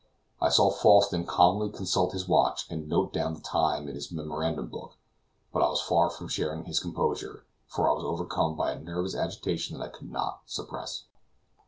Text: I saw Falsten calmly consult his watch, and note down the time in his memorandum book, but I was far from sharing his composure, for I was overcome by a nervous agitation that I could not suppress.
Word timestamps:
I 0.41 0.49
saw 0.49 0.71
Falsten 0.71 1.27
calmly 1.27 1.69
consult 1.69 2.13
his 2.13 2.27
watch, 2.27 2.65
and 2.71 2.89
note 2.89 3.13
down 3.13 3.35
the 3.35 3.39
time 3.39 3.87
in 3.87 3.93
his 3.93 4.11
memorandum 4.11 4.65
book, 4.65 4.95
but 5.53 5.61
I 5.61 5.69
was 5.69 5.79
far 5.79 6.09
from 6.09 6.27
sharing 6.27 6.65
his 6.65 6.79
composure, 6.79 7.45
for 7.67 7.87
I 7.87 7.93
was 7.93 8.03
overcome 8.03 8.55
by 8.55 8.71
a 8.71 8.79
nervous 8.79 9.13
agitation 9.13 9.77
that 9.77 9.83
I 9.85 9.89
could 9.89 10.09
not 10.11 10.41
suppress. 10.47 11.03